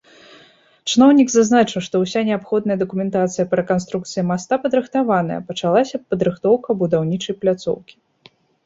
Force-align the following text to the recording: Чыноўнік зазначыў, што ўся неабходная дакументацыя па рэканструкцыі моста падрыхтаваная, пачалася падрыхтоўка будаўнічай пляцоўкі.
Чыноўнік 0.93 1.29
зазначыў, 1.33 1.83
што 1.87 1.95
ўся 2.03 2.19
неабходная 2.31 2.77
дакументацыя 2.85 3.47
па 3.53 3.61
рэканструкцыі 3.61 4.27
моста 4.33 4.53
падрыхтаваная, 4.67 5.39
пачалася 5.53 5.95
падрыхтоўка 6.09 6.69
будаўнічай 6.83 7.33
пляцоўкі. 7.45 7.95